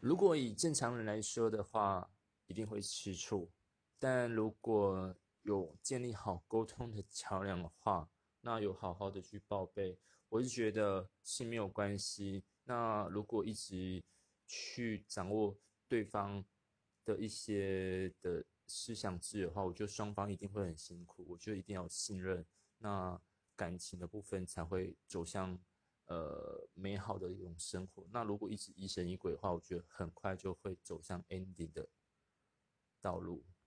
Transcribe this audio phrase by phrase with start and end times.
[0.00, 2.10] 如果以正常人来说的话，
[2.46, 3.50] 一定会吃醋。
[3.98, 8.08] 但如果有建立好沟通的桥梁的话，
[8.42, 9.98] 那有好好的去报备，
[10.28, 12.44] 我是觉得是没有关系。
[12.64, 14.00] 那如果一直
[14.46, 15.58] 去掌握
[15.88, 16.44] 对方
[17.04, 21.26] 的一些的思想值的话，我觉得双方一定会很辛苦。
[21.28, 22.46] 我觉得一定要信任，
[22.78, 23.20] 那
[23.56, 25.58] 感情的部分才会走向
[26.06, 26.47] 呃
[26.78, 28.06] 美好的一种生活。
[28.12, 31.88] 那如果一直疑神疑鬼的话，我觉得很快就会走向 ending 的
[33.00, 33.44] 道路。